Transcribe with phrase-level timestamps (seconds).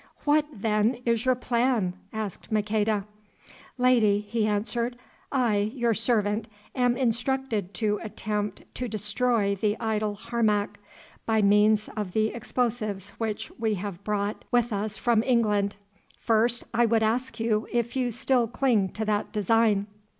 [0.25, 3.05] "What, then, is your plan?" asked Maqueda.
[3.77, 4.97] "Lady," he answered,
[5.31, 10.79] "I, your servant, am instructed to attempt to destroy the idol Harmac,
[11.27, 15.75] by means of the explosives which we have brought with us from England.
[16.17, 19.85] First, I would ask you if you still cling to that design?"